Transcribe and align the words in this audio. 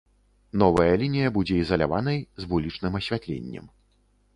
Новая 0.63 0.93
лінія 1.01 1.33
будзе 1.37 1.55
ізаляванай, 1.67 2.19
з 2.43 2.53
вулічным 2.55 2.93
асвятленнем. 3.03 3.75